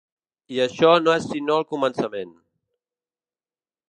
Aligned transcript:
I 0.53 0.61
això 0.63 0.93
no 1.01 1.13
és 1.17 1.27
sinó 1.33 1.59
el 1.63 1.67
començament. 1.75 2.33